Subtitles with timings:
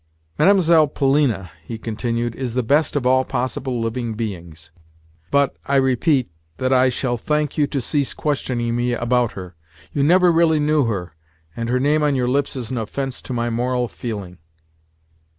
[0.39, 0.87] "Mlle.
[0.87, 4.71] Polina," he continued, "Is the best of all possible living beings;
[5.29, 6.27] but, I repeat,
[6.57, 9.53] that I shall thank you to cease questioning me about her.
[9.93, 11.13] You never really knew her,
[11.55, 14.39] and her name on your lips is an offence to my moral feeling."